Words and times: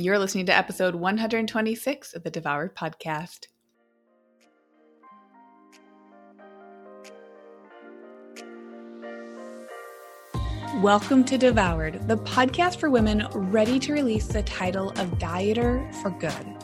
You're 0.00 0.18
listening 0.18 0.46
to 0.46 0.56
episode 0.56 0.94
126 0.94 2.14
of 2.14 2.22
the 2.22 2.30
Devoured 2.30 2.74
Podcast. 2.74 3.48
Welcome 10.80 11.22
to 11.24 11.36
Devoured, 11.36 12.08
the 12.08 12.16
podcast 12.16 12.76
for 12.76 12.88
women 12.88 13.26
ready 13.34 13.78
to 13.80 13.92
release 13.92 14.26
the 14.26 14.42
title 14.44 14.88
of 14.92 15.18
Dieter 15.18 15.94
for 15.96 16.08
Good. 16.08 16.59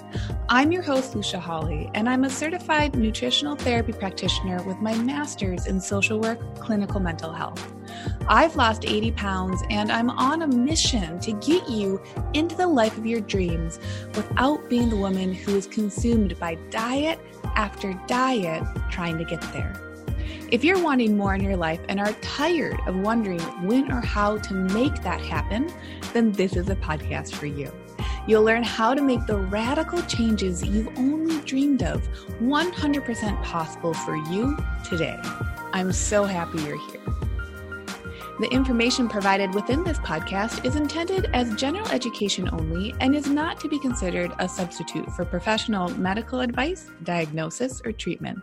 I'm 0.49 0.73
your 0.73 0.83
host, 0.83 1.15
Lucia 1.15 1.41
Hawley, 1.41 1.91
and 1.95 2.09
I'm 2.09 2.25
a 2.25 2.31
certified 2.31 2.95
nutritional 2.95 3.57
therapy 3.57 3.93
practitioner 3.93 4.63
with 4.63 4.79
my 4.79 4.95
master's 4.97 5.67
in 5.67 5.81
social 5.81 6.21
work, 6.21 6.39
clinical 6.59 7.01
mental 7.01 7.33
health. 7.33 7.75
I've 8.29 8.57
lost 8.57 8.85
80 8.85 9.13
pounds 9.13 9.63
and 9.71 9.91
I'm 9.91 10.11
on 10.11 10.43
a 10.43 10.47
mission 10.47 11.19
to 11.21 11.33
get 11.33 11.69
you 11.69 12.01
into 12.35 12.57
the 12.57 12.67
life 12.67 12.97
of 12.97 13.07
your 13.07 13.21
dreams 13.21 13.79
without 14.15 14.69
being 14.69 14.89
the 14.89 14.97
woman 14.97 15.35
who 15.35 15.57
is 15.57 15.67
consumed 15.67 16.39
by 16.39 16.55
diet 16.71 17.19
after 17.57 17.93
diet 18.07 18.63
trying 18.91 19.19
to 19.19 19.25
get 19.25 19.41
there. 19.53 19.83
If 20.51 20.63
you're 20.63 20.83
wanting 20.83 21.17
more 21.17 21.35
in 21.35 21.43
your 21.43 21.57
life 21.57 21.81
and 21.89 21.99
are 21.99 22.13
tired 22.21 22.79
of 22.87 22.97
wondering 22.97 23.41
when 23.67 23.91
or 23.91 24.01
how 24.01 24.39
to 24.39 24.55
make 24.55 25.03
that 25.03 25.21
happen, 25.21 25.73
then 26.13 26.33
this 26.33 26.55
is 26.57 26.69
a 26.69 26.77
podcast 26.77 27.35
for 27.35 27.47
you. 27.47 27.73
You'll 28.27 28.43
learn 28.43 28.65
how 28.65 28.93
to 28.93 29.03
make 29.03 29.25
the 29.27 29.37
radical 29.37 30.03
changes 30.03 30.63
you've 30.65 30.89
only 30.99 31.39
dreamed 31.43 31.85
of 31.85 32.03
100% 32.41 33.43
possible 33.45 33.95
for 33.95 34.17
you 34.17 34.57
today. 34.83 35.19
I'm 35.73 35.93
so 35.93 36.25
happy 36.25 36.59
you're 36.63 36.81
here. 36.91 37.01
The 38.41 38.49
information 38.51 39.09
provided 39.09 39.55
within 39.55 39.85
this 39.85 39.99
podcast 39.99 40.65
is 40.65 40.77
intended 40.77 41.31
as 41.33 41.55
general 41.55 41.89
education 41.89 42.51
only 42.53 42.95
and 43.01 43.15
is 43.15 43.29
not 43.29 43.61
to 43.61 43.69
be 43.69 43.79
considered 43.79 44.33
a 44.41 44.49
substitute 44.49 45.11
for 45.13 45.25
professional 45.25 45.89
medical 45.97 46.41
advice, 46.41 46.91
diagnosis, 47.05 47.81
or 47.85 47.93
treatment. 47.93 48.41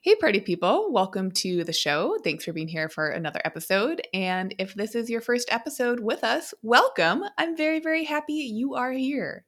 Hey, 0.00 0.14
party 0.14 0.38
people, 0.38 0.92
welcome 0.92 1.32
to 1.32 1.64
the 1.64 1.72
show. 1.72 2.18
Thanks 2.22 2.44
for 2.44 2.52
being 2.52 2.68
here 2.68 2.88
for 2.88 3.08
another 3.08 3.40
episode. 3.44 4.00
And 4.14 4.54
if 4.56 4.72
this 4.72 4.94
is 4.94 5.10
your 5.10 5.20
first 5.20 5.52
episode 5.52 5.98
with 5.98 6.22
us, 6.22 6.54
welcome. 6.62 7.24
I'm 7.36 7.56
very, 7.56 7.80
very 7.80 8.04
happy 8.04 8.34
you 8.34 8.76
are 8.76 8.92
here. 8.92 9.44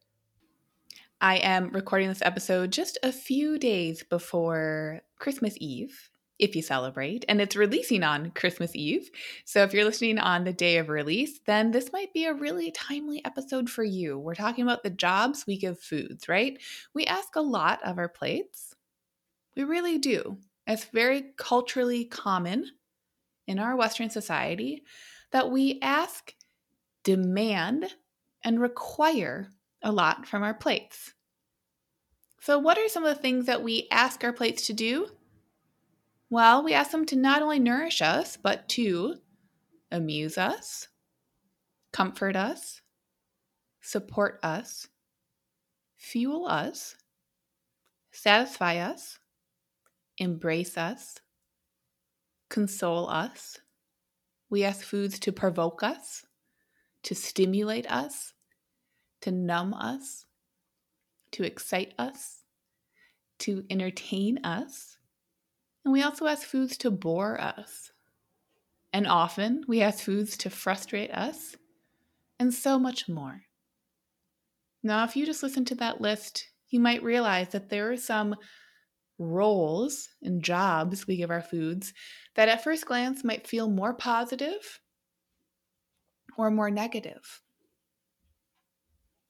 I 1.21 1.37
am 1.37 1.71
recording 1.71 2.09
this 2.09 2.23
episode 2.23 2.73
just 2.73 2.99
a 3.05 3.13
few 3.13 3.61
days 3.61 4.03
before 4.03 5.03
Christmas 5.21 5.55
Eve, 5.59 6.11
if 6.41 6.57
you 6.57 6.63
celebrate, 6.63 7.25
and 7.29 7.41
it's 7.41 7.55
releasing 7.55 8.03
on 8.03 8.33
Christmas 8.33 8.75
Eve. 8.75 9.09
So 9.45 9.63
if 9.63 9.73
you're 9.73 9.85
listening 9.85 10.19
on 10.19 10.43
the 10.43 10.53
day 10.53 10.79
of 10.79 10.89
release, 10.89 11.39
then 11.47 11.71
this 11.71 11.93
might 11.93 12.13
be 12.13 12.25
a 12.25 12.35
really 12.35 12.73
timely 12.73 13.25
episode 13.25 13.71
for 13.71 13.85
you. 13.85 14.19
We're 14.19 14.35
talking 14.35 14.65
about 14.65 14.83
the 14.83 14.91
jobs 14.91 15.45
we 15.47 15.57
give 15.57 15.79
foods, 15.79 16.29
right? 16.29 16.59
We 16.93 17.07
ask 17.07 17.37
a 17.37 17.41
lot 17.41 17.79
of 17.85 17.99
our 17.99 18.09
plates. 18.09 18.70
We 19.57 19.65
really 19.65 19.99
do. 19.99 20.39
It's 20.67 20.85
very 20.85 21.33
culturally 21.37 22.05
common 22.05 22.71
in 23.47 23.59
our 23.59 23.77
Western 23.77 24.11
society 24.11 24.85
that 25.33 25.51
we 25.51 25.79
ask, 25.83 26.35
demand, 27.03 27.95
and 28.45 28.61
require 28.61 29.49
a 29.83 29.93
lot 29.93 30.27
from 30.27 30.43
our 30.43 30.55
plates. 30.55 31.15
So, 32.41 32.59
what 32.59 32.79
are 32.79 32.89
some 32.89 33.05
of 33.05 33.15
the 33.15 33.21
things 33.21 33.47
that 33.47 33.63
we 33.63 33.89
ask 33.91 34.25
our 34.25 34.33
plates 34.33 34.67
to 34.67 34.73
do? 34.73 35.09
Well, 36.31 36.63
we 36.63 36.73
ask 36.73 36.93
them 36.93 37.05
to 37.07 37.17
not 37.17 37.43
only 37.43 37.59
nourish 37.59 38.01
us, 38.01 38.37
but 38.37 38.69
to 38.71 39.17
amuse 39.91 40.39
us, 40.39 40.89
comfort 41.93 42.37
us, 42.37 42.81
support 43.81 44.39
us, 44.43 44.89
fuel 45.97 46.47
us, 46.47 46.95
satisfy 48.13 48.77
us, 48.77 49.19
embrace 50.21 50.77
us, 50.79 51.19
console 52.49 53.09
us. 53.09 53.59
We 54.51 54.63
ask 54.65 54.85
foods 54.85 55.19
to 55.21 55.33
provoke 55.33 55.83
us, 55.83 56.25
to 57.05 57.15
stimulate 57.15 57.91
us, 57.91 58.35
to 59.23 59.31
numb 59.31 59.75
us, 59.75 60.27
to 61.33 61.45
excite 61.45 61.95
us, 61.99 62.45
to 63.41 63.65
entertain 63.71 64.45
us. 64.45 64.99
And 65.85 65.93
we 65.93 66.03
also 66.03 66.27
ask 66.27 66.47
foods 66.47 66.77
to 66.79 66.91
bore 66.91 67.41
us. 67.41 67.91
And 68.93 69.07
often 69.07 69.65
we 69.69 69.83
ask 69.83 70.05
foods 70.05 70.37
to 70.39 70.51
frustrate 70.51 71.13
us, 71.13 71.57
and 72.39 72.53
so 72.53 72.79
much 72.79 73.09
more. 73.09 73.43
Now, 74.83 75.05
if 75.05 75.15
you 75.15 75.25
just 75.25 75.43
listen 75.43 75.65
to 75.67 75.75
that 75.77 76.01
list, 76.01 76.49
you 76.69 76.81
might 76.81 77.03
realize 77.03 77.51
that 77.51 77.69
there 77.69 77.93
are 77.93 77.97
some 77.97 78.35
roles 79.21 80.09
and 80.23 80.43
jobs 80.43 81.07
we 81.07 81.17
give 81.17 81.31
our 81.31 81.43
foods 81.43 81.93
that 82.35 82.49
at 82.49 82.65
first 82.65 82.87
glance 82.87 83.23
might 83.23 83.47
feel 83.47 83.69
more 83.69 83.93
positive 83.93 84.81
or 86.39 86.51
more 86.51 86.71
negative. 86.71 87.43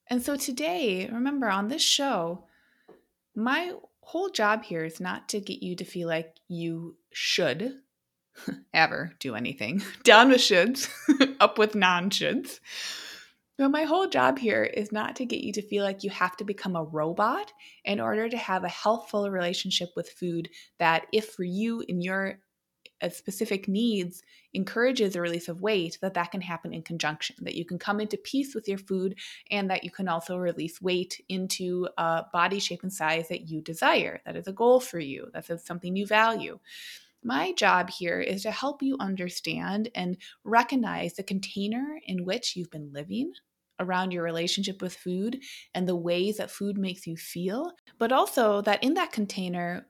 And 0.06 0.22
so 0.22 0.36
today, 0.36 1.08
remember 1.12 1.48
on 1.48 1.68
this 1.68 1.82
show, 1.82 2.46
my 3.34 3.72
whole 4.00 4.28
job 4.28 4.64
here 4.64 4.84
is 4.84 5.00
not 5.00 5.28
to 5.30 5.40
get 5.40 5.62
you 5.62 5.76
to 5.76 5.84
feel 5.84 6.08
like 6.08 6.36
you 6.48 6.96
should 7.12 7.74
ever 8.74 9.12
do 9.18 9.34
anything. 9.34 9.82
Down 10.04 10.30
with 10.30 10.40
shoulds, 10.40 10.88
up 11.40 11.58
with 11.58 11.74
non 11.74 12.10
shoulds. 12.10 12.60
But 13.60 13.72
my 13.72 13.84
whole 13.84 14.06
job 14.06 14.38
here 14.38 14.64
is 14.64 14.90
not 14.90 15.16
to 15.16 15.26
get 15.26 15.42
you 15.42 15.52
to 15.52 15.60
feel 15.60 15.84
like 15.84 16.02
you 16.02 16.08
have 16.08 16.34
to 16.38 16.44
become 16.44 16.76
a 16.76 16.82
robot 16.82 17.52
in 17.84 18.00
order 18.00 18.26
to 18.26 18.36
have 18.38 18.64
a 18.64 18.70
healthful 18.70 19.30
relationship 19.30 19.90
with 19.94 20.08
food 20.08 20.48
that, 20.78 21.06
if 21.12 21.32
for 21.32 21.44
you 21.44 21.84
and 21.86 22.02
your 22.02 22.38
uh, 23.02 23.10
specific 23.10 23.68
needs 23.68 24.22
encourages 24.54 25.14
a 25.14 25.20
release 25.20 25.46
of 25.46 25.60
weight 25.60 25.98
that 26.00 26.14
that 26.14 26.30
can 26.30 26.40
happen 26.40 26.72
in 26.72 26.80
conjunction 26.80 27.36
that 27.42 27.54
you 27.54 27.66
can 27.66 27.78
come 27.78 28.00
into 28.00 28.16
peace 28.16 28.54
with 28.54 28.66
your 28.66 28.78
food 28.78 29.14
and 29.50 29.68
that 29.68 29.84
you 29.84 29.90
can 29.90 30.08
also 30.08 30.38
release 30.38 30.80
weight 30.80 31.22
into 31.28 31.86
a 31.98 32.22
body 32.32 32.60
shape 32.60 32.82
and 32.82 32.92
size 32.94 33.28
that 33.28 33.46
you 33.46 33.60
desire 33.60 34.22
that 34.24 34.36
is 34.36 34.46
a 34.46 34.54
goal 34.54 34.80
for 34.80 34.98
you 34.98 35.28
that's 35.34 35.66
something 35.66 35.96
you 35.96 36.06
value. 36.06 36.58
My 37.22 37.52
job 37.52 37.90
here 37.90 38.20
is 38.20 38.44
to 38.44 38.50
help 38.50 38.82
you 38.82 38.96
understand 38.98 39.90
and 39.94 40.16
recognize 40.44 41.12
the 41.12 41.22
container 41.22 42.00
in 42.06 42.24
which 42.24 42.56
you've 42.56 42.70
been 42.70 42.94
living 42.94 43.34
around 43.80 44.12
your 44.12 44.22
relationship 44.22 44.80
with 44.80 44.94
food 44.94 45.42
and 45.74 45.88
the 45.88 45.96
ways 45.96 46.36
that 46.36 46.50
food 46.50 46.78
makes 46.78 47.06
you 47.06 47.16
feel, 47.16 47.72
but 47.98 48.12
also 48.12 48.60
that 48.62 48.82
in 48.84 48.94
that 48.94 49.12
container, 49.12 49.86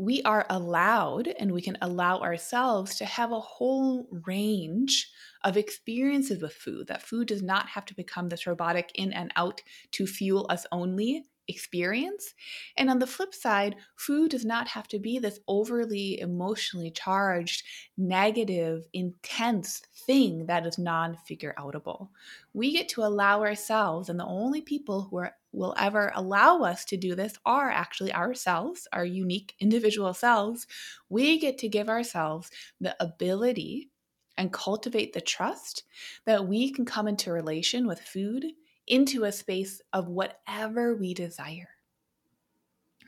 we 0.00 0.22
are 0.22 0.46
allowed 0.48 1.28
and 1.28 1.52
we 1.52 1.60
can 1.60 1.76
allow 1.82 2.20
ourselves 2.20 2.96
to 2.96 3.04
have 3.04 3.32
a 3.32 3.40
whole 3.40 4.08
range 4.26 5.10
of 5.44 5.58
experiences 5.58 6.40
with 6.40 6.54
food. 6.54 6.86
That 6.86 7.02
food 7.02 7.28
does 7.28 7.42
not 7.42 7.68
have 7.68 7.84
to 7.86 7.94
become 7.94 8.30
this 8.30 8.46
robotic 8.46 8.92
in 8.94 9.12
and 9.12 9.30
out 9.36 9.60
to 9.92 10.06
fuel 10.06 10.46
us 10.48 10.66
only 10.72 11.26
experience. 11.48 12.34
And 12.76 12.90
on 12.90 12.98
the 12.98 13.06
flip 13.06 13.34
side, 13.34 13.76
food 13.96 14.30
does 14.30 14.44
not 14.44 14.68
have 14.68 14.88
to 14.88 14.98
be 14.98 15.18
this 15.18 15.40
overly 15.48 16.20
emotionally 16.20 16.90
charged, 16.90 17.64
negative, 17.96 18.86
intense 18.92 19.82
thing 20.06 20.46
that 20.46 20.66
is 20.66 20.78
non 20.78 21.16
figure 21.16 21.54
outable. 21.58 22.08
We 22.52 22.72
get 22.72 22.88
to 22.90 23.02
allow 23.02 23.42
ourselves, 23.42 24.08
and 24.08 24.18
the 24.18 24.26
only 24.26 24.60
people 24.62 25.02
who 25.02 25.18
are 25.18 25.34
will 25.52 25.74
ever 25.78 26.12
allow 26.14 26.62
us 26.62 26.84
to 26.84 26.96
do 26.96 27.14
this 27.14 27.34
are 27.44 27.70
actually 27.70 28.12
ourselves, 28.12 28.86
our 28.92 29.04
unique 29.04 29.54
individual 29.58 30.14
selves. 30.14 30.66
We 31.08 31.38
get 31.38 31.58
to 31.58 31.68
give 31.68 31.88
ourselves 31.88 32.50
the 32.80 32.94
ability 33.02 33.90
and 34.36 34.52
cultivate 34.52 35.12
the 35.12 35.20
trust 35.20 35.84
that 36.24 36.46
we 36.46 36.72
can 36.72 36.84
come 36.84 37.08
into 37.08 37.32
relation 37.32 37.86
with 37.86 38.00
food 38.00 38.46
into 38.90 39.24
a 39.24 39.32
space 39.32 39.80
of 39.92 40.08
whatever 40.08 40.94
we 40.94 41.14
desire. 41.14 41.68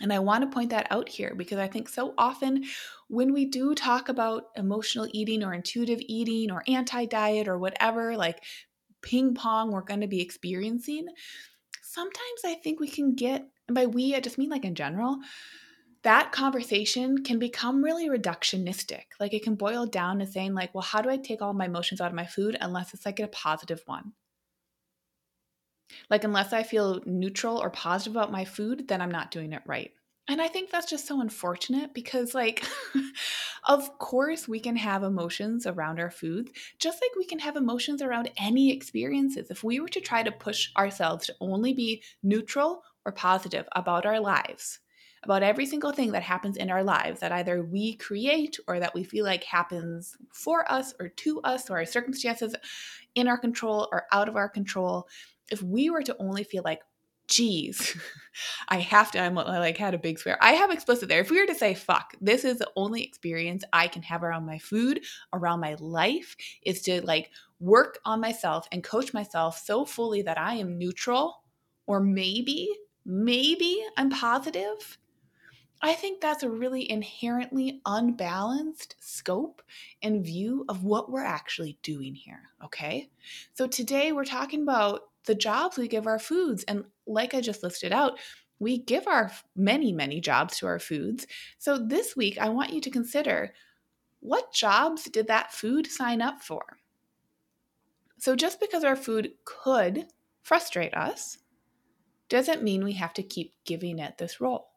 And 0.01 0.13
I 0.13 0.19
want 0.19 0.43
to 0.43 0.53
point 0.53 0.71
that 0.71 0.89
out 0.91 1.09
here 1.09 1.35
because 1.37 1.59
I 1.59 1.69
think 1.69 1.89
so 1.89 2.15
often 2.19 2.65
when 3.09 3.33
we 3.33 3.45
do 3.45 3.75
talk 3.75 4.09
about 4.09 4.45
emotional 4.57 5.07
eating 5.13 5.45
or 5.45 5.55
intuitive 5.55 6.01
eating 6.01 6.51
or 6.51 6.63
anti 6.67 7.07
diet 7.07 7.47
or 7.47 7.59
whatever, 7.59 8.17
like 8.17 8.43
ping 9.03 9.35
pong 9.35 9.71
we're 9.71 9.83
going 9.83 10.01
to 10.01 10.09
be 10.09 10.21
experiencing, 10.21 11.07
sometimes 11.83 12.41
I 12.45 12.55
think 12.55 12.81
we 12.81 12.89
can 12.89 13.15
get, 13.15 13.47
and 13.69 13.75
by 13.75 13.87
we, 13.87 14.15
I 14.15 14.21
just 14.21 14.39
mean 14.39 14.51
like 14.51 14.65
in 14.65 14.75
general, 14.75 15.19
that 16.03 16.33
conversation 16.33 17.23
can 17.23 17.39
become 17.39 17.85
really 17.85 18.09
reductionistic. 18.09 19.05
Like 19.21 19.35
it 19.35 19.45
can 19.45 19.55
boil 19.55 19.87
down 19.87 20.19
to 20.19 20.27
saying, 20.27 20.55
like, 20.55 20.75
well, 20.75 20.83
how 20.83 21.01
do 21.01 21.11
I 21.11 21.17
take 21.17 21.43
all 21.43 21.53
my 21.53 21.67
emotions 21.67 22.01
out 22.01 22.09
of 22.09 22.15
my 22.15 22.27
food 22.27 22.57
unless 22.61 22.93
it's 22.93 23.07
like 23.07 23.21
a 23.21 23.29
positive 23.29 23.83
one? 23.87 24.13
Like, 26.11 26.25
unless 26.25 26.53
I 26.53 26.63
feel 26.63 27.01
neutral 27.07 27.59
or 27.59 27.71
positive 27.71 28.15
about 28.15 28.33
my 28.33 28.45
food, 28.45 28.89
then 28.89 29.01
I'm 29.01 29.11
not 29.11 29.31
doing 29.31 29.53
it 29.53 29.63
right. 29.67 29.93
And 30.29 30.41
I 30.41 30.49
think 30.49 30.71
that's 30.71 30.89
just 30.89 31.07
so 31.07 31.21
unfortunate 31.21 31.95
because, 31.95 32.35
like, 32.35 32.65
of 33.69 33.99
course, 33.99 34.47
we 34.47 34.61
can 34.61 34.77
have 34.77 35.03
emotions 35.03 35.67
around 35.67 35.99
our 35.99 36.11
foods, 36.11 36.53
just 36.79 37.03
like 37.03 37.11
we 37.17 37.25
can 37.25 37.41
have 37.41 37.57
emotions 37.57 38.03
around 38.03 38.31
any 38.37 38.73
experiences. 38.73 39.51
If 39.51 39.65
we 39.65 39.81
were 39.81 39.89
to 39.89 40.01
try 40.01 40.23
to 40.23 40.31
push 40.31 40.71
ourselves 40.77 41.27
to 41.27 41.35
only 41.41 41.75
be 41.75 42.03
neutral 42.23 42.85
or 43.05 43.13
positive 43.13 43.67
about 43.73 44.07
our 44.07 44.21
lives, 44.21 44.79
about 45.25 45.43
every 45.43 45.67
single 45.67 45.93
thing 45.93 46.13
that 46.13 46.23
happens 46.23 46.57
in 46.57 46.71
our 46.71 46.83
lives 46.83 47.21
that 47.21 47.33
either 47.33 47.63
we 47.63 47.97
create 47.97 48.59
or 48.67 48.81
that 48.81 48.95
we 48.95 49.05
feel 49.05 49.25
like 49.25 49.45
happens 49.45 50.17
for 50.33 50.71
us 50.71 50.95
or 50.99 51.09
to 51.09 51.41
us 51.43 51.71
or 51.71 51.79
our 51.79 51.85
circumstances 51.85 52.55
in 53.15 53.29
our 53.29 53.39
control 53.39 53.89
or 53.93 54.05
out 54.11 54.29
of 54.29 54.37
our 54.37 54.49
control, 54.49 55.07
if 55.51 55.63
we 55.63 55.91
were 55.91 56.03
to 56.03 56.17
only 56.19 56.45
feel 56.45 56.63
like 56.65 56.81
geez, 57.29 57.97
I 58.69 58.81
have 58.81 59.11
to, 59.13 59.21
I'm 59.21 59.39
I 59.39 59.59
like 59.59 59.79
had 59.79 59.95
a 59.95 59.99
big 59.99 60.19
swear. 60.19 60.37
I 60.41 60.53
have 60.53 60.71
explicit 60.71 61.09
there. 61.09 61.21
If 61.21 61.31
we 61.31 61.41
were 61.41 61.47
to 61.47 61.55
say, 61.55 61.75
fuck, 61.75 62.15
this 62.21 62.45
is 62.45 62.59
the 62.59 62.71
only 62.77 63.03
experience 63.03 63.65
I 63.73 63.89
can 63.89 64.03
have 64.03 64.23
around 64.23 64.45
my 64.45 64.59
food, 64.59 65.03
around 65.33 65.61
my 65.61 65.77
life, 65.79 66.37
is 66.63 66.83
to 66.83 67.01
like 67.07 67.31
work 67.59 67.99
on 68.05 68.21
myself 68.21 68.67
and 68.71 68.85
coach 68.85 69.15
myself 69.15 69.59
so 69.59 69.85
fully 69.85 70.23
that 70.23 70.39
I 70.39 70.55
am 70.55 70.79
neutral 70.79 71.43
or 71.87 72.01
maybe, 72.01 72.69
maybe 73.07 73.83
I'm 73.97 74.11
positive. 74.11 74.99
I 75.81 75.95
think 75.95 76.21
that's 76.21 76.45
a 76.45 76.51
really 76.51 76.89
inherently 76.89 77.81
unbalanced 77.87 78.95
scope 79.01 79.63
and 80.03 80.25
view 80.25 80.65
of 80.69 80.85
what 80.85 81.11
we're 81.11 81.25
actually 81.25 81.79
doing 81.83 82.15
here. 82.15 82.43
Okay. 82.65 83.11
So 83.55 83.67
today 83.67 84.13
we're 84.13 84.25
talking 84.25 84.63
about 84.63 85.03
the 85.27 85.35
jobs 85.35 85.77
we 85.77 85.89
give 85.89 86.07
our 86.07 86.19
foods. 86.19 86.65
And 86.65 86.85
like 87.07 87.35
I 87.35 87.41
just 87.41 87.63
listed 87.63 87.93
out, 87.93 88.19
we 88.59 88.79
give 88.79 89.07
our 89.07 89.33
many, 89.57 89.93
many 89.93 90.21
jobs 90.21 90.59
to 90.59 90.67
our 90.67 90.79
foods. 90.79 91.27
So 91.59 91.79
this 91.79 92.17
week, 92.17 92.39
I 92.39 92.49
want 92.49 92.73
you 92.73 92.81
to 92.81 92.91
consider 92.91 93.53
what 94.21 94.53
jobs 94.53 95.05
did 95.05 95.27
that 95.27 95.53
food 95.53 95.87
sign 95.89 96.23
up 96.23 96.41
for? 96.41 96.63
So 98.19 98.37
just 98.37 98.61
because 98.61 98.85
our 98.85 98.95
food 98.95 99.33
could 99.45 100.07
frustrate 100.43 100.95
us 100.95 101.39
doesn't 102.29 102.63
mean 102.63 102.85
we 102.85 102.93
have 102.93 103.13
to 103.15 103.23
keep 103.25 103.53
giving 103.65 103.99
it 103.99 104.17
this 104.17 104.41
role. 104.41 104.69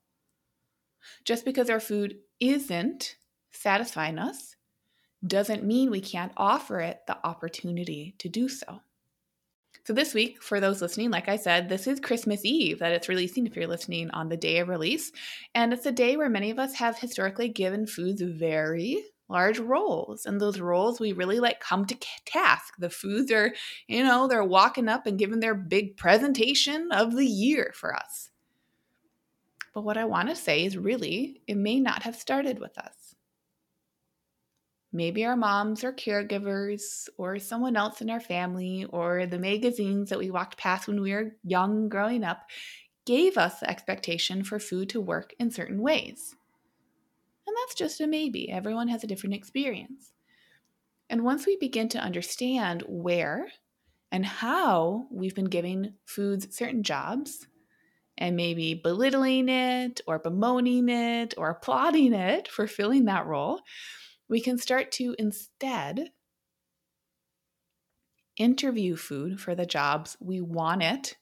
Just 1.23 1.45
because 1.45 1.69
our 1.69 1.79
food 1.79 2.17
isn't 2.39 3.17
satisfying 3.51 4.17
us 4.17 4.55
doesn't 5.25 5.63
mean 5.63 5.91
we 5.91 6.01
can't 6.01 6.33
offer 6.35 6.79
it 6.79 7.01
the 7.05 7.17
opportunity 7.25 8.15
to 8.17 8.29
do 8.29 8.49
so. 8.49 8.81
So, 9.85 9.93
this 9.93 10.15
week, 10.15 10.41
for 10.41 10.59
those 10.59 10.81
listening, 10.81 11.11
like 11.11 11.29
I 11.29 11.35
said, 11.35 11.69
this 11.69 11.85
is 11.85 11.99
Christmas 11.99 12.43
Eve 12.43 12.79
that 12.79 12.91
it's 12.91 13.07
releasing 13.07 13.45
if 13.45 13.55
you're 13.55 13.67
listening 13.67 14.09
on 14.09 14.29
the 14.29 14.37
day 14.37 14.57
of 14.57 14.67
release. 14.67 15.11
And 15.53 15.71
it's 15.71 15.85
a 15.85 15.91
day 15.91 16.17
where 16.17 16.27
many 16.27 16.49
of 16.49 16.57
us 16.57 16.73
have 16.73 16.97
historically 16.97 17.49
given 17.49 17.85
foods 17.85 18.23
very 18.23 19.03
large 19.29 19.59
roles. 19.59 20.25
And 20.25 20.41
those 20.41 20.59
roles 20.59 20.99
we 20.99 21.13
really 21.13 21.39
like 21.39 21.59
come 21.59 21.85
to 21.85 21.97
task. 22.25 22.73
The 22.79 22.89
foods 22.89 23.31
are, 23.31 23.53
you 23.87 24.03
know, 24.03 24.27
they're 24.27 24.43
walking 24.43 24.89
up 24.89 25.05
and 25.05 25.19
giving 25.19 25.39
their 25.39 25.53
big 25.53 25.97
presentation 25.97 26.91
of 26.91 27.15
the 27.15 27.27
year 27.27 27.71
for 27.75 27.95
us. 27.95 28.31
But 29.75 29.83
what 29.83 29.97
I 29.97 30.05
want 30.05 30.29
to 30.29 30.35
say 30.35 30.65
is 30.65 30.77
really, 30.77 31.43
it 31.45 31.57
may 31.57 31.79
not 31.79 32.01
have 32.03 32.15
started 32.15 32.57
with 32.57 32.75
us 32.79 33.04
maybe 34.95 35.25
our 35.25 35.35
moms 35.35 35.83
or 35.83 35.91
caregivers 35.91 37.07
or 37.17 37.37
someone 37.37 37.75
else 37.75 38.01
in 38.01 38.09
our 38.09 38.19
family 38.19 38.85
or 38.89 39.25
the 39.25 39.37
magazines 39.37 40.09
that 40.09 40.19
we 40.19 40.31
walked 40.31 40.57
past 40.57 40.87
when 40.87 41.01
we 41.01 41.11
were 41.11 41.35
young 41.43 41.89
growing 41.89 42.23
up 42.23 42.43
gave 43.05 43.37
us 43.37 43.59
the 43.59 43.69
expectation 43.69 44.43
for 44.43 44.59
food 44.59 44.89
to 44.89 45.01
work 45.01 45.33
in 45.37 45.51
certain 45.51 45.81
ways. 45.81 46.35
And 47.45 47.55
that's 47.57 47.75
just 47.75 48.01
a 48.01 48.07
maybe. 48.07 48.51
Everyone 48.51 48.87
has 48.87 49.03
a 49.03 49.07
different 49.07 49.35
experience. 49.35 50.13
And 51.09 51.23
once 51.23 51.45
we 51.45 51.57
begin 51.57 51.89
to 51.89 51.99
understand 51.99 52.83
where 52.87 53.47
and 54.11 54.25
how 54.25 55.07
we've 55.11 55.35
been 55.35 55.45
giving 55.45 55.93
foods 56.05 56.55
certain 56.55 56.81
jobs, 56.81 57.45
and 58.17 58.35
maybe 58.35 58.73
belittling 58.73 59.49
it 59.49 60.01
or 60.07 60.19
bemoaning 60.19 60.89
it 60.89 61.33
or 61.37 61.49
applauding 61.49 62.13
it 62.13 62.47
for 62.47 62.67
filling 62.67 63.05
that 63.05 63.25
role, 63.25 63.59
we 64.27 64.41
can 64.41 64.57
start 64.57 64.91
to 64.93 65.15
instead 65.19 66.11
interview 68.37 68.95
food 68.95 69.39
for 69.39 69.55
the 69.55 69.65
jobs 69.65 70.17
we 70.19 70.41
want 70.41 70.83
it 70.83 71.17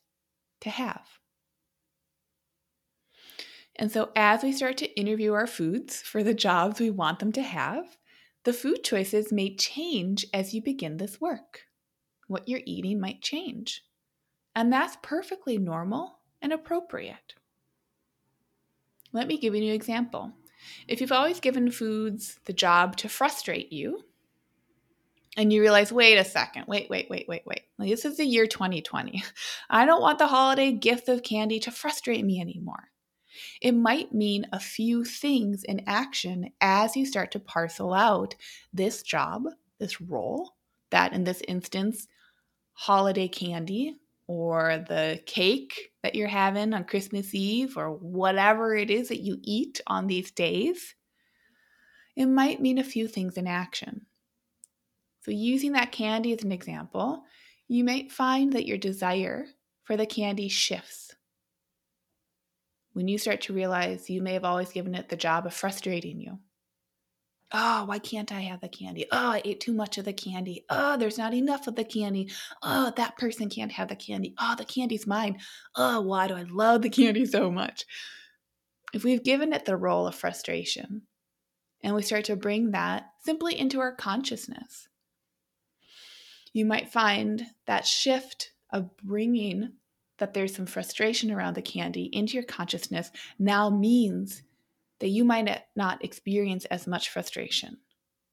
to 0.62 0.70
have. 0.70 1.20
And 3.76 3.92
so, 3.92 4.12
as 4.16 4.44
we 4.44 4.52
start 4.52 4.78
to 4.78 5.00
interview 5.00 5.34
our 5.34 5.48
foods 5.48 6.02
for 6.02 6.24
the 6.24 6.34
jobs 6.34 6.80
we 6.80 6.90
want 6.90 7.20
them 7.20 7.32
to 7.34 7.42
have, 7.42 7.98
the 8.44 8.54
food 8.54 8.84
choices 8.84 9.32
may 9.32 9.56
change 9.56 10.26
as 10.34 10.54
you 10.54 10.62
begin 10.62 10.98
this 10.98 11.20
work. 11.20 11.62
What 12.28 12.48
you're 12.48 12.62
eating 12.66 13.00
might 13.00 13.22
change. 13.22 13.84
And 14.56 14.72
that's 14.72 14.98
perfectly 15.02 15.58
normal 15.58 16.20
and 16.42 16.54
appropriate. 16.54 17.34
Let 19.12 19.28
me 19.28 19.38
give 19.38 19.56
you 19.56 19.64
an 19.64 19.70
example. 19.70 20.34
If 20.88 21.02
you've 21.02 21.12
always 21.12 21.40
given 21.40 21.72
foods 21.72 22.40
the 22.46 22.54
job 22.54 22.96
to 22.98 23.10
frustrate 23.10 23.72
you, 23.72 24.04
and 25.36 25.52
you 25.52 25.62
realize, 25.62 25.92
wait 25.92 26.18
a 26.18 26.24
second, 26.24 26.66
wait, 26.68 26.90
wait, 26.90 27.10
wait, 27.10 27.28
wait, 27.28 27.42
wait. 27.46 27.62
This 27.80 28.06
is 28.06 28.18
the 28.18 28.26
year 28.26 28.46
2020. 28.46 29.24
I 29.70 29.86
don't 29.86 30.02
want 30.02 30.20
the 30.20 30.28
holiday 30.28 30.72
gift 30.72 31.10
of 31.10 31.24
candy 31.24 31.60
to 31.62 31.72
frustrate 31.72 32.24
me 32.24 32.40
anymore. 32.40 32.92
It 33.62 33.72
might 33.72 34.14
mean 34.14 34.46
a 34.52 34.60
few 34.60 35.04
things 35.04 35.64
in 35.64 35.82
action 35.88 36.52
as 36.62 36.96
you 36.96 37.06
start 37.06 37.32
to 37.32 37.40
parcel 37.40 37.94
out 37.94 38.36
this 38.72 39.02
job, 39.02 39.46
this 39.80 40.00
role, 40.00 40.54
that 40.92 41.14
in 41.14 41.24
this 41.24 41.42
instance, 41.48 42.08
holiday 42.74 43.28
candy 43.28 43.98
or 44.34 44.84
the 44.88 45.22
cake 45.28 45.92
that 46.02 46.16
you're 46.16 46.28
having 46.28 46.74
on 46.74 46.84
Christmas 46.86 47.36
Eve 47.36 47.78
or 47.78 47.92
whatever 47.92 48.76
it 48.76 48.90
is 48.90 49.10
that 49.10 49.22
you 49.22 49.38
eat 49.44 49.80
on 49.86 50.08
these 50.08 50.32
days, 50.32 50.96
it 52.16 52.26
might 52.26 52.62
mean 52.62 52.80
a 52.80 52.84
few 52.84 53.08
things 53.08 53.38
in 53.38 53.46
action. 53.46 54.08
So, 55.22 55.32
using 55.32 55.74
that 55.74 55.92
candy 55.92 56.34
as 56.34 56.44
an 56.44 56.52
example, 56.52 57.24
you 57.68 57.84
might 57.84 58.12
find 58.12 58.54
that 58.54 58.66
your 58.66 58.78
desire 58.78 59.46
for 59.84 59.96
the 59.96 60.06
candy 60.06 60.50
shifts. 60.50 61.16
When 62.94 63.08
you 63.08 63.18
start 63.18 63.42
to 63.42 63.54
realize 63.54 64.10
you 64.10 64.22
may 64.22 64.34
have 64.34 64.46
always 64.46 64.72
given 64.72 64.96
it 64.96 65.10
the 65.10 65.16
job 65.16 65.46
of 65.46 65.54
frustrating 65.54 66.20
you 66.20 66.40
Oh, 67.56 67.86
why 67.86 68.00
can't 68.00 68.32
I 68.32 68.42
have 68.42 68.62
the 68.62 68.68
candy? 68.68 69.06
Oh, 69.12 69.30
I 69.32 69.42
ate 69.46 69.60
too 69.60 69.74
much 69.74 70.00
of 70.00 70.06
the 70.06 70.14
candy. 70.14 70.66
Oh, 70.72 70.98
there's 70.98 71.20
not 71.20 71.36
enough 71.36 71.68
of 71.68 71.76
the 71.76 71.84
candy. 71.84 72.32
Oh, 72.64 72.92
that 72.98 73.16
person 73.18 73.48
can't 73.48 73.72
have 73.74 73.90
the 73.90 73.96
candy. 73.96 74.34
Oh, 74.40 74.56
the 74.58 74.66
candy's 74.66 75.06
mine. 75.06 75.38
Oh, 75.76 76.02
why 76.02 76.28
do 76.28 76.34
I 76.34 76.46
love 76.50 76.82
the 76.82 76.90
candy 76.90 77.28
so 77.28 77.52
much? 77.52 77.86
If 78.92 79.04
we've 79.04 79.24
given 79.24 79.54
it 79.54 79.66
the 79.66 79.78
role 79.78 80.08
of 80.08 80.16
frustration 80.16 81.04
and 81.84 81.94
we 81.94 82.02
start 82.02 82.26
to 82.26 82.36
bring 82.36 82.72
that 82.72 83.06
simply 83.24 83.58
into 83.58 83.80
our 83.80 83.96
consciousness, 83.96 84.88
you 86.54 86.66
might 86.66 86.92
find 86.92 87.46
that 87.68 87.86
shift 87.86 88.52
of 88.72 88.98
bringing 88.98 89.74
that 90.18 90.34
there's 90.34 90.56
some 90.56 90.66
frustration 90.66 91.32
around 91.32 91.56
the 91.56 91.62
candy 91.62 92.10
into 92.14 92.34
your 92.34 92.44
consciousness 92.44 93.12
now 93.38 93.70
means 93.70 94.42
that 95.04 95.10
you 95.10 95.26
might 95.26 95.64
not 95.76 96.02
experience 96.02 96.64
as 96.72 96.88
much 96.88 97.10
frustration. 97.10 97.76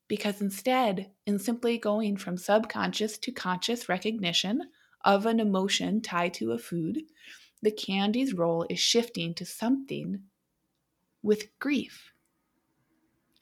Because 0.07 0.41
instead, 0.41 1.11
in 1.27 1.41
simply 1.41 1.79
going 1.79 2.17
from 2.17 2.37
subconscious 2.37 3.19
to 3.19 3.33
conscious 3.33 3.89
recognition 3.89 4.63
of 5.05 5.27
an 5.27 5.41
emotion 5.41 6.01
tied 6.01 6.33
to 6.35 6.53
a 6.53 6.59
food, 6.59 7.03
the 7.61 7.73
candy's 7.73 8.35
role 8.35 8.67
is 8.71 8.79
shifting 8.79 9.35
to 9.35 9.45
something 9.45 10.21
with 11.25 11.59
grief. 11.59 12.13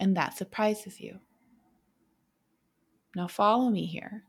And 0.01 0.17
that 0.17 0.39
surprises 0.39 0.99
you. 0.99 1.19
Now, 3.15 3.29
follow 3.29 3.69
me 3.69 3.85
here. 3.85 4.25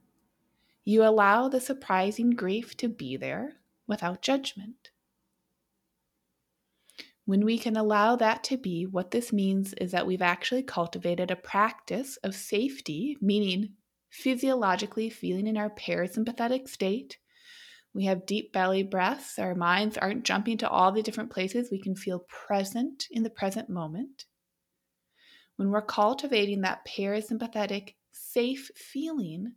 You 0.84 1.06
allow 1.06 1.48
the 1.48 1.62
surprising 1.62 2.32
grief 2.32 2.76
to 2.76 2.90
be 2.90 3.16
there 3.16 3.54
without 3.88 4.22
judgment. 4.22 4.90
When 7.30 7.46
we 7.46 7.60
can 7.60 7.78
allow 7.78 8.16
that 8.16 8.44
to 8.46 8.58
be, 8.58 8.88
what 8.88 9.12
this 9.12 9.32
means 9.32 9.74
is 9.74 9.92
that 9.92 10.08
we've 10.08 10.20
actually 10.20 10.64
cultivated 10.64 11.30
a 11.30 11.36
practice 11.36 12.18
of 12.24 12.34
safety, 12.34 13.18
meaning 13.22 13.74
physiologically 14.10 15.12
feeling 15.12 15.46
in 15.46 15.56
our 15.56 15.70
parasympathetic 15.70 16.68
state. 16.68 17.20
We 17.94 18.06
have 18.06 18.26
deep 18.26 18.52
belly 18.52 18.82
breaths. 18.82 19.38
Our 19.38 19.54
minds 19.54 19.96
aren't 19.96 20.26
jumping 20.26 20.58
to 20.58 20.70
all 20.70 20.92
the 20.92 21.04
different 21.04 21.30
places. 21.30 21.70
We 21.72 21.80
can 21.80 21.96
feel 21.96 22.26
present 22.48 23.06
in 23.12 23.22
the 23.22 23.30
present 23.30 23.70
moment. 23.70 24.26
When 25.58 25.70
we're 25.70 25.84
cultivating 25.84 26.62
that 26.62 26.88
parasympathetic, 26.88 27.94
safe 28.12 28.72
feeling, 28.76 29.54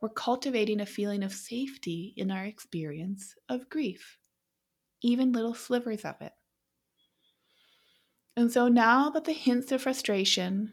we're 0.00 0.10
cultivating 0.10 0.80
a 0.80 0.86
feeling 0.86 1.24
of 1.24 1.32
safety 1.32 2.14
in 2.16 2.30
our 2.30 2.44
experience 2.44 3.34
of 3.48 3.68
grief, 3.68 4.16
even 5.02 5.32
little 5.32 5.54
slivers 5.54 6.04
of 6.04 6.14
it. 6.20 6.30
And 8.40 8.50
so 8.50 8.68
now 8.68 9.10
that 9.10 9.24
the 9.24 9.34
hints 9.34 9.70
of 9.70 9.82
frustration 9.82 10.72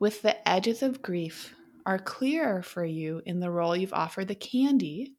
with 0.00 0.22
the 0.22 0.48
edges 0.48 0.82
of 0.82 1.00
grief 1.00 1.54
are 1.86 1.96
clearer 1.96 2.60
for 2.60 2.84
you 2.84 3.22
in 3.24 3.38
the 3.38 3.52
role 3.52 3.76
you've 3.76 3.92
offered 3.92 4.26
the 4.26 4.34
candy 4.34 5.14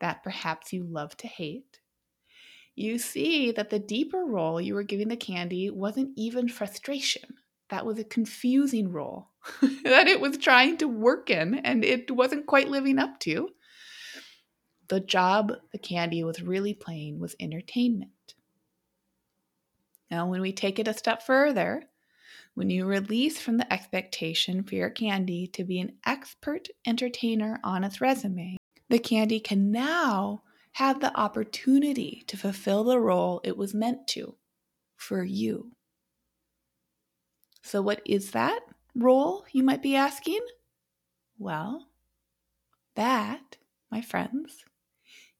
that 0.00 0.24
perhaps 0.24 0.72
you 0.72 0.82
love 0.82 1.16
to 1.18 1.28
hate, 1.28 1.78
you 2.74 2.98
see 2.98 3.52
that 3.52 3.70
the 3.70 3.78
deeper 3.78 4.24
role 4.24 4.60
you 4.60 4.74
were 4.74 4.82
giving 4.82 5.06
the 5.06 5.16
candy 5.16 5.70
wasn't 5.70 6.10
even 6.16 6.48
frustration. 6.48 7.36
That 7.70 7.86
was 7.86 8.00
a 8.00 8.04
confusing 8.04 8.90
role 8.90 9.28
that 9.84 10.08
it 10.08 10.20
was 10.20 10.38
trying 10.38 10.78
to 10.78 10.88
work 10.88 11.30
in 11.30 11.54
and 11.60 11.84
it 11.84 12.10
wasn't 12.10 12.48
quite 12.48 12.68
living 12.68 12.98
up 12.98 13.20
to. 13.20 13.50
The 14.88 14.98
job 14.98 15.52
the 15.70 15.78
candy 15.78 16.24
was 16.24 16.42
really 16.42 16.74
playing 16.74 17.20
was 17.20 17.36
entertainment. 17.38 18.10
Now, 20.10 20.26
when 20.26 20.40
we 20.40 20.52
take 20.52 20.78
it 20.78 20.88
a 20.88 20.94
step 20.94 21.22
further, 21.22 21.82
when 22.54 22.70
you 22.70 22.86
release 22.86 23.40
from 23.40 23.58
the 23.58 23.72
expectation 23.72 24.62
for 24.62 24.74
your 24.74 24.90
candy 24.90 25.46
to 25.48 25.64
be 25.64 25.78
an 25.80 25.92
expert 26.06 26.68
entertainer 26.86 27.60
on 27.62 27.84
its 27.84 28.00
resume, 28.00 28.56
the 28.88 28.98
candy 28.98 29.38
can 29.38 29.70
now 29.70 30.42
have 30.72 31.00
the 31.00 31.14
opportunity 31.16 32.24
to 32.26 32.36
fulfill 32.36 32.84
the 32.84 32.98
role 32.98 33.40
it 33.44 33.56
was 33.56 33.74
meant 33.74 34.06
to 34.08 34.36
for 34.96 35.22
you. 35.22 35.72
So, 37.62 37.82
what 37.82 38.00
is 38.06 38.30
that 38.30 38.60
role, 38.94 39.44
you 39.52 39.62
might 39.62 39.82
be 39.82 39.94
asking? 39.94 40.40
Well, 41.38 41.88
that, 42.94 43.58
my 43.90 44.00
friends, 44.00 44.64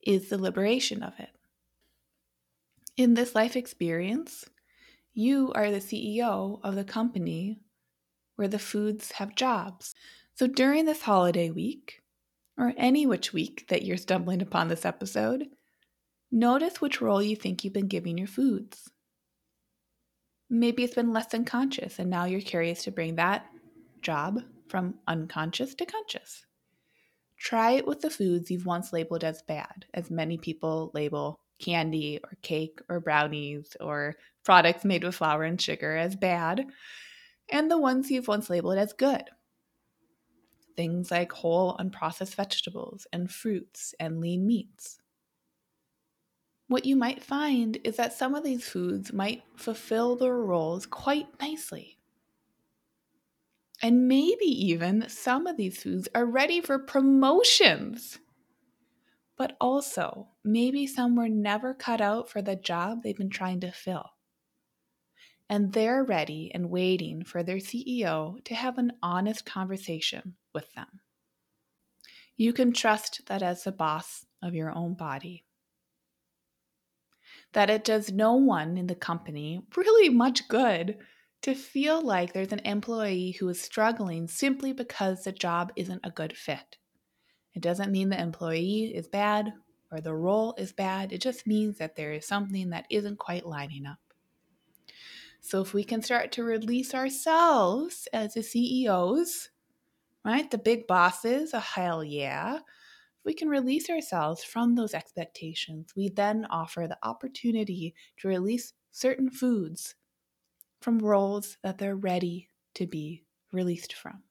is 0.02 0.28
the 0.28 0.38
liberation 0.38 1.02
of 1.02 1.14
it. 1.18 1.30
In 2.96 3.14
this 3.14 3.34
life 3.34 3.56
experience, 3.56 4.44
you 5.18 5.50
are 5.56 5.68
the 5.72 5.80
CEO 5.80 6.60
of 6.62 6.76
the 6.76 6.84
company 6.84 7.58
where 8.36 8.46
the 8.46 8.56
foods 8.56 9.10
have 9.10 9.34
jobs. 9.34 9.92
So 10.36 10.46
during 10.46 10.84
this 10.84 11.02
holiday 11.02 11.50
week, 11.50 12.02
or 12.56 12.72
any 12.76 13.04
which 13.04 13.32
week 13.32 13.66
that 13.68 13.82
you're 13.82 13.96
stumbling 13.96 14.40
upon 14.40 14.68
this 14.68 14.84
episode, 14.84 15.46
notice 16.30 16.80
which 16.80 17.00
role 17.00 17.20
you 17.20 17.34
think 17.34 17.64
you've 17.64 17.72
been 17.72 17.88
giving 17.88 18.16
your 18.16 18.28
foods. 18.28 18.92
Maybe 20.48 20.84
it's 20.84 20.94
been 20.94 21.12
less 21.12 21.26
than 21.26 21.44
conscious, 21.44 21.98
and 21.98 22.08
now 22.08 22.26
you're 22.26 22.40
curious 22.40 22.84
to 22.84 22.92
bring 22.92 23.16
that 23.16 23.44
job 24.02 24.40
from 24.68 24.94
unconscious 25.08 25.74
to 25.74 25.84
conscious. 25.84 26.46
Try 27.36 27.72
it 27.72 27.88
with 27.88 28.02
the 28.02 28.10
foods 28.10 28.52
you've 28.52 28.66
once 28.66 28.92
labeled 28.92 29.24
as 29.24 29.42
bad, 29.42 29.84
as 29.92 30.12
many 30.12 30.38
people 30.38 30.92
label 30.94 31.40
candy 31.58 32.20
or 32.22 32.30
cake 32.42 32.80
or 32.88 33.00
brownies 33.00 33.76
or 33.80 34.14
products 34.48 34.82
made 34.82 35.04
with 35.04 35.14
flour 35.14 35.42
and 35.42 35.60
sugar 35.60 35.94
as 35.94 36.16
bad, 36.16 36.64
and 37.50 37.70
the 37.70 37.76
ones 37.76 38.10
you've 38.10 38.28
once 38.28 38.48
labeled 38.48 38.78
as 38.78 38.94
good, 38.94 39.24
things 40.74 41.10
like 41.10 41.30
whole 41.32 41.76
unprocessed 41.76 42.34
vegetables 42.34 43.06
and 43.12 43.30
fruits 43.30 43.94
and 44.00 44.22
lean 44.22 44.46
meats. 44.46 45.00
What 46.66 46.86
you 46.86 46.96
might 46.96 47.22
find 47.22 47.76
is 47.84 47.96
that 47.96 48.14
some 48.14 48.34
of 48.34 48.42
these 48.42 48.66
foods 48.66 49.12
might 49.12 49.42
fulfill 49.54 50.16
their 50.16 50.38
roles 50.38 50.86
quite 50.86 51.26
nicely. 51.38 51.98
And 53.82 54.08
maybe 54.08 54.46
even 54.46 55.10
some 55.10 55.46
of 55.46 55.58
these 55.58 55.82
foods 55.82 56.08
are 56.14 56.24
ready 56.24 56.62
for 56.62 56.78
promotions. 56.78 58.18
But 59.36 59.58
also, 59.60 60.28
maybe 60.42 60.86
some 60.86 61.16
were 61.16 61.28
never 61.28 61.74
cut 61.74 62.00
out 62.00 62.30
for 62.30 62.40
the 62.40 62.56
job 62.56 63.02
they've 63.02 63.14
been 63.14 63.28
trying 63.28 63.60
to 63.60 63.70
fill. 63.70 64.12
And 65.48 65.72
they're 65.72 66.04
ready 66.04 66.50
and 66.54 66.70
waiting 66.70 67.24
for 67.24 67.42
their 67.42 67.56
CEO 67.56 68.42
to 68.44 68.54
have 68.54 68.76
an 68.78 68.92
honest 69.02 69.46
conversation 69.46 70.34
with 70.52 70.72
them. 70.74 71.00
You 72.36 72.52
can 72.52 72.72
trust 72.72 73.22
that 73.26 73.42
as 73.42 73.64
the 73.64 73.72
boss 73.72 74.26
of 74.42 74.54
your 74.54 74.70
own 74.70 74.94
body. 74.94 75.44
That 77.52 77.70
it 77.70 77.82
does 77.82 78.12
no 78.12 78.34
one 78.34 78.76
in 78.76 78.86
the 78.86 78.94
company 78.94 79.62
really 79.74 80.08
much 80.08 80.48
good 80.48 80.98
to 81.42 81.54
feel 81.54 82.00
like 82.02 82.32
there's 82.32 82.52
an 82.52 82.60
employee 82.60 83.32
who 83.32 83.48
is 83.48 83.60
struggling 83.60 84.28
simply 84.28 84.72
because 84.72 85.24
the 85.24 85.32
job 85.32 85.72
isn't 85.76 86.00
a 86.04 86.10
good 86.10 86.36
fit. 86.36 86.76
It 87.54 87.62
doesn't 87.62 87.92
mean 87.92 88.08
the 88.08 88.20
employee 88.20 88.92
is 88.94 89.08
bad 89.08 89.52
or 89.90 90.00
the 90.00 90.14
role 90.14 90.54
is 90.58 90.72
bad. 90.72 91.12
It 91.12 91.20
just 91.20 91.46
means 91.46 91.78
that 91.78 91.96
there 91.96 92.12
is 92.12 92.26
something 92.26 92.70
that 92.70 92.86
isn't 92.90 93.18
quite 93.18 93.46
lining 93.46 93.86
up. 93.86 93.98
So 95.40 95.60
if 95.60 95.72
we 95.72 95.84
can 95.84 96.02
start 96.02 96.32
to 96.32 96.44
release 96.44 96.94
ourselves 96.94 98.08
as 98.12 98.34
the 98.34 98.42
CEOs 98.42 99.50
right? 100.28 100.50
The 100.50 100.58
big 100.58 100.86
bosses, 100.86 101.54
a 101.54 101.60
hell 101.60 102.04
yeah. 102.04 102.56
If 102.56 103.24
we 103.24 103.34
can 103.34 103.48
release 103.48 103.88
ourselves 103.88 104.44
from 104.44 104.74
those 104.74 104.94
expectations, 104.94 105.92
we 105.96 106.10
then 106.10 106.46
offer 106.50 106.86
the 106.86 106.98
opportunity 107.02 107.94
to 108.18 108.28
release 108.28 108.74
certain 108.90 109.30
foods 109.30 109.94
from 110.80 110.98
roles 110.98 111.56
that 111.62 111.78
they're 111.78 111.96
ready 111.96 112.48
to 112.74 112.86
be 112.86 113.24
released 113.52 113.94
from. 113.94 114.22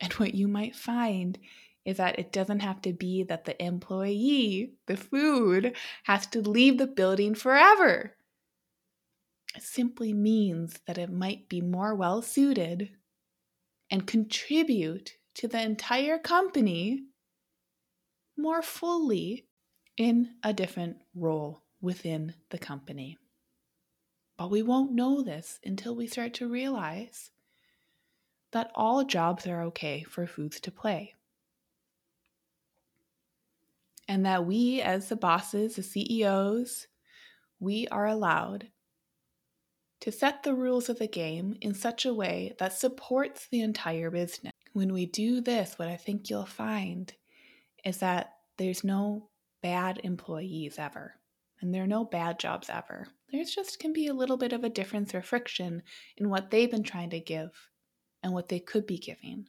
And 0.00 0.12
what 0.14 0.34
you 0.34 0.48
might 0.48 0.76
find 0.76 1.38
is 1.84 1.96
that 1.96 2.18
it 2.18 2.32
doesn't 2.32 2.60
have 2.60 2.80
to 2.82 2.92
be 2.92 3.24
that 3.24 3.44
the 3.44 3.60
employee, 3.60 4.74
the 4.86 4.96
food, 4.96 5.74
has 6.04 6.26
to 6.28 6.40
leave 6.40 6.78
the 6.78 6.86
building 6.86 7.34
forever. 7.34 8.14
Simply 9.58 10.12
means 10.12 10.80
that 10.86 10.98
it 10.98 11.10
might 11.10 11.48
be 11.48 11.60
more 11.60 11.94
well 11.94 12.20
suited 12.20 12.90
and 13.90 14.06
contribute 14.06 15.12
to 15.34 15.48
the 15.48 15.62
entire 15.62 16.18
company 16.18 17.04
more 18.36 18.62
fully 18.62 19.46
in 19.96 20.34
a 20.42 20.52
different 20.52 20.96
role 21.14 21.62
within 21.80 22.34
the 22.50 22.58
company. 22.58 23.18
But 24.36 24.50
we 24.50 24.62
won't 24.62 24.92
know 24.92 25.22
this 25.22 25.60
until 25.64 25.94
we 25.94 26.06
start 26.06 26.34
to 26.34 26.48
realize 26.48 27.30
that 28.52 28.70
all 28.74 29.04
jobs 29.04 29.46
are 29.46 29.62
okay 29.64 30.02
for 30.02 30.26
foods 30.26 30.60
to 30.60 30.70
play. 30.70 31.14
And 34.08 34.26
that 34.26 34.46
we, 34.46 34.80
as 34.80 35.08
the 35.08 35.16
bosses, 35.16 35.76
the 35.76 35.82
CEOs, 35.82 36.88
we 37.60 37.86
are 37.88 38.06
allowed 38.06 38.68
to 40.02 40.10
set 40.10 40.42
the 40.42 40.54
rules 40.54 40.88
of 40.88 40.98
the 40.98 41.06
game 41.06 41.56
in 41.60 41.74
such 41.74 42.04
a 42.04 42.12
way 42.12 42.54
that 42.58 42.72
supports 42.72 43.46
the 43.46 43.60
entire 43.60 44.10
business. 44.10 44.52
When 44.72 44.92
we 44.92 45.06
do 45.06 45.40
this, 45.40 45.78
what 45.78 45.86
I 45.86 45.96
think 45.96 46.28
you'll 46.28 46.44
find 46.44 47.12
is 47.84 47.98
that 47.98 48.34
there's 48.58 48.82
no 48.82 49.28
bad 49.62 50.00
employees 50.02 50.76
ever, 50.76 51.14
and 51.60 51.72
there 51.72 51.84
are 51.84 51.86
no 51.88 52.04
bad 52.04 52.40
jobs 52.40 52.68
ever. 52.68 53.06
There's 53.30 53.54
just 53.54 53.78
can 53.78 53.92
be 53.92 54.08
a 54.08 54.14
little 54.14 54.36
bit 54.36 54.52
of 54.52 54.64
a 54.64 54.68
difference 54.68 55.14
or 55.14 55.22
friction 55.22 55.82
in 56.16 56.28
what 56.28 56.50
they've 56.50 56.70
been 56.70 56.82
trying 56.82 57.10
to 57.10 57.20
give 57.20 57.52
and 58.24 58.32
what 58.32 58.48
they 58.48 58.58
could 58.58 58.86
be 58.88 58.98
giving. 58.98 59.46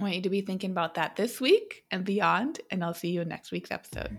I 0.00 0.02
want 0.02 0.16
you 0.16 0.22
to 0.22 0.30
be 0.30 0.40
thinking 0.40 0.72
about 0.72 0.94
that 0.94 1.14
this 1.14 1.40
week 1.40 1.84
and 1.92 2.04
beyond, 2.04 2.60
and 2.72 2.82
I'll 2.82 2.94
see 2.94 3.10
you 3.10 3.20
in 3.20 3.28
next 3.28 3.52
week's 3.52 3.70
episode. 3.70 4.18